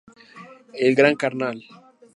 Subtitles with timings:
[0.73, 1.63] El gran canal.